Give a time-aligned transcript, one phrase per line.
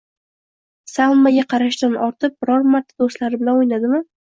[0.91, 4.05] Salmaga qarashdan ortib, biror marta do'stlari bilan o'ynadimi?